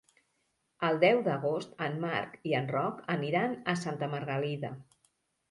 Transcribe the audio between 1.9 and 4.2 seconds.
Marc i en Roc aniran a Santa